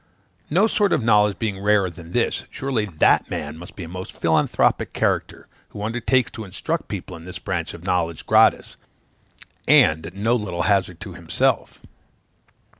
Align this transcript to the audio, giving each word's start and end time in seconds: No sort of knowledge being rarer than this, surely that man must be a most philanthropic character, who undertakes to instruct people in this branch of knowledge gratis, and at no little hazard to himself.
No 0.49 0.65
sort 0.65 0.93
of 0.93 1.03
knowledge 1.03 1.37
being 1.37 1.59
rarer 1.59 1.87
than 1.87 2.11
this, 2.11 2.45
surely 2.49 2.85
that 2.85 3.29
man 3.29 3.55
must 3.55 3.75
be 3.75 3.83
a 3.83 3.87
most 3.87 4.11
philanthropic 4.11 4.93
character, 4.93 5.47
who 5.69 5.83
undertakes 5.83 6.31
to 6.31 6.43
instruct 6.43 6.87
people 6.87 7.15
in 7.15 7.25
this 7.25 7.37
branch 7.37 7.75
of 7.75 7.83
knowledge 7.83 8.25
gratis, 8.25 8.77
and 9.67 10.07
at 10.07 10.15
no 10.15 10.35
little 10.35 10.63
hazard 10.63 10.99
to 11.01 11.13
himself. 11.13 11.81